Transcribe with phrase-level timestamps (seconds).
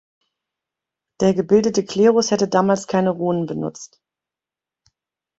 [1.19, 4.01] Der gebildete Klerus hätte damals keine Runen benutzt.